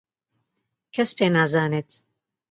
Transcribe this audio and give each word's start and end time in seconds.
کەس 0.93 1.09
پێ 1.17 1.25
نازانێت. 1.35 1.89